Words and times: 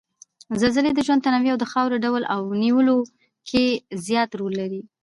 زلزلې 0.61 0.91
د 0.93 0.99
ژوند 1.05 1.23
تنوع 1.25 1.51
او 1.53 1.61
د 1.61 1.65
خاورو 1.71 2.01
ډول 2.05 2.23
او 2.33 2.41
نويولو 2.61 2.97
کې 3.47 3.65
زیات 4.07 4.29
رول 4.39 4.53
لري 4.61 4.81